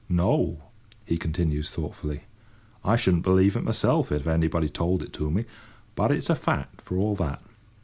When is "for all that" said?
6.81-7.39